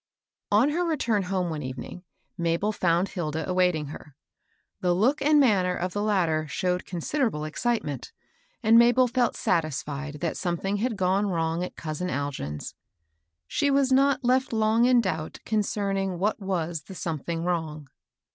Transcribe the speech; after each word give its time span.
N 0.51 0.71
her 0.71 0.83
return 0.83 1.21
home 1.21 1.51
one 1.51 1.61
evening, 1.61 2.03
Mabel 2.35 2.71
found 2.71 3.09
Hilda 3.09 3.47
awaiting 3.47 3.89
her. 3.89 4.15
The 4.79 4.95
^look 4.95 5.21
and 5.21 5.39
manner 5.39 5.75
of 5.75 5.93
the 5.93 6.01
latter 6.01 6.47
showed 6.47 6.87
con 6.87 7.01
siderable 7.01 7.47
excitement, 7.47 8.11
and 8.63 8.79
Mabel 8.79 9.07
felt 9.07 9.35
sat 9.35 9.63
isfied 9.63 10.19
that 10.19 10.37
something 10.37 10.77
had 10.77 10.97
gone 10.97 11.27
wrongs 11.27 11.65
at 11.65 11.75
cousin 11.75 12.09
Algin's. 12.09 12.73
She 13.45 13.69
was 13.69 13.91
not 13.91 14.23
left 14.23 14.51
long 14.51 14.85
in 14.85 15.01
doubt 15.01 15.37
concerning 15.45 16.17
what 16.17 16.39
was 16.39 16.85
the 16.85 16.95
something 16.95 17.43
wrong. 17.43 17.87